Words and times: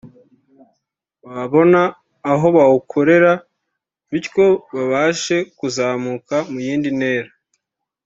babona 1.33 1.81
aho 2.31 2.45
bawukorera 2.55 3.31
bityo 4.09 4.45
babashe 4.73 5.37
kuzamuka 5.57 6.35
mu 6.51 6.59
yindi 6.65 6.89
ntera 6.99 7.31